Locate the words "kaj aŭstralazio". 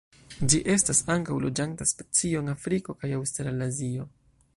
3.05-4.09